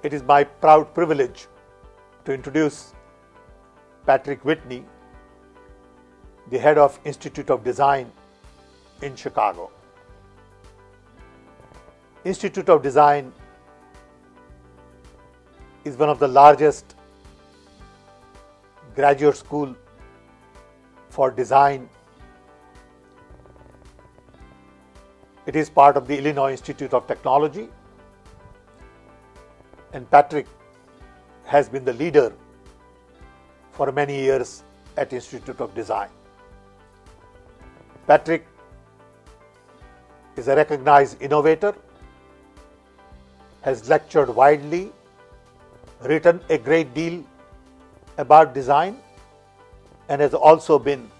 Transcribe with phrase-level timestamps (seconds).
[0.00, 1.48] It is my proud privilege
[2.24, 2.94] to introduce
[4.06, 4.84] Patrick Whitney,
[6.50, 8.12] the head of Institute of Design
[9.02, 9.72] in Chicago.
[12.24, 13.32] Institute of Design
[15.84, 16.94] is one of the largest
[18.94, 19.74] graduate school
[21.08, 21.88] for design.
[25.46, 27.68] It is part of the Illinois Institute of Technology
[29.92, 30.46] and Patrick
[31.44, 32.32] has been the leader
[33.72, 34.62] for many years
[34.96, 36.08] at Institute of Design.
[38.06, 38.46] Patrick
[40.36, 41.74] is a recognized innovator,
[43.62, 44.92] has lectured widely,
[46.02, 47.24] written a great deal
[48.18, 48.98] about design,
[50.08, 51.10] and has also been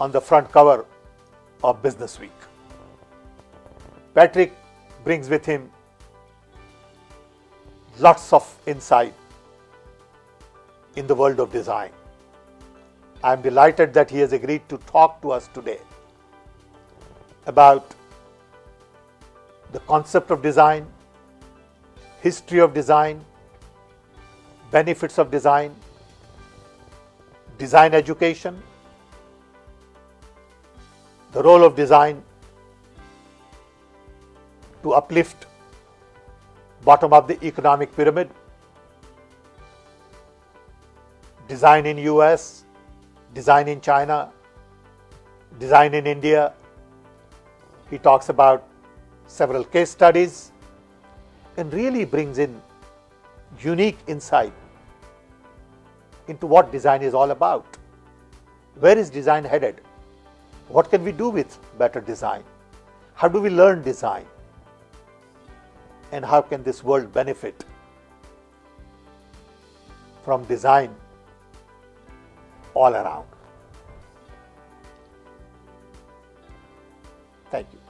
[0.00, 0.86] on the front cover
[1.62, 2.32] of Business Week.
[4.14, 4.52] Patrick
[5.04, 5.70] brings with him
[8.00, 9.14] lots of insight
[10.96, 11.90] in the world of design.
[13.22, 15.80] I am delighted that he has agreed to talk to us today
[17.46, 17.94] about
[19.72, 20.86] the concept of design,
[22.22, 23.24] history of design,
[24.70, 25.74] benefits of design,
[27.58, 28.62] design education,
[31.32, 32.22] the role of design
[34.82, 35.46] to uplift
[36.84, 38.30] bottom of the economic pyramid,
[41.48, 42.64] design in US,
[43.34, 44.30] design in China,
[45.58, 46.52] design in India.
[47.90, 48.66] He talks about
[49.26, 50.52] several case studies
[51.56, 52.60] and really brings in
[53.60, 54.52] unique insight
[56.28, 57.66] into what design is all about.
[58.78, 59.80] Where is design headed?
[60.68, 62.44] What can we do with better design?
[63.14, 64.24] How do we learn design?
[66.12, 67.64] And how can this world benefit
[70.24, 70.94] from design
[72.74, 73.26] all around?
[77.50, 77.89] Thank you.